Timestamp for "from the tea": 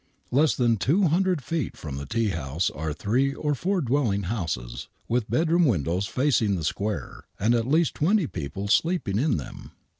1.77-2.29